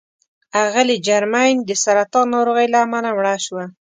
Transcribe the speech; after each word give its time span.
اغلې 0.63 0.95
جرمین 1.07 1.55
د 1.65 1.71
سرطان 1.83 2.25
ناروغۍ 2.33 2.67
له 2.73 2.79
امله 2.85 3.09
مړه 3.17 3.35
شوه. 3.45 3.63